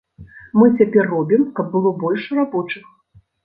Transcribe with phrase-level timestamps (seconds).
[0.59, 2.93] Мы цяпер робім, каб было больш рабочых.